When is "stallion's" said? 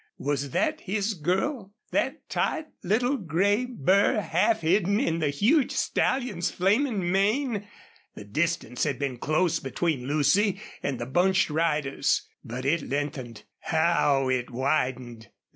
5.73-6.49